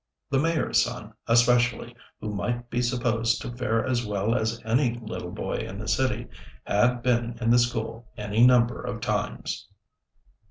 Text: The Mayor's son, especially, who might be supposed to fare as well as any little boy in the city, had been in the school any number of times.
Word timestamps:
The 0.31 0.39
Mayor's 0.39 0.83
son, 0.83 1.13
especially, 1.27 1.95
who 2.19 2.33
might 2.33 2.71
be 2.71 2.81
supposed 2.81 3.39
to 3.43 3.51
fare 3.55 3.85
as 3.85 4.03
well 4.03 4.33
as 4.33 4.59
any 4.65 4.97
little 4.99 5.29
boy 5.29 5.57
in 5.57 5.77
the 5.77 5.87
city, 5.87 6.25
had 6.65 7.03
been 7.03 7.37
in 7.39 7.51
the 7.51 7.59
school 7.59 8.07
any 8.17 8.43
number 8.43 8.81
of 8.81 8.99
times. 8.99 9.67